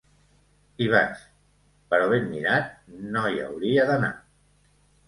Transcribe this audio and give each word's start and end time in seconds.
Hi 0.81 0.87
vaig, 0.93 1.21
però 1.93 2.09
ben 2.15 2.27
mirat 2.33 2.75
no 3.15 3.27
hi 3.35 3.45
hauria 3.51 3.89
d'anar. 3.93 4.15